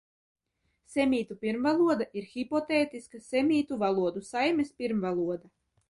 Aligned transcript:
Semītu 0.93 1.37
pirmvaloda 1.43 2.09
ir 2.21 2.27
hipotētiska 2.33 3.23
semītu 3.29 3.81
valodu 3.87 4.29
saimes 4.35 4.77
pirmvaloda. 4.83 5.57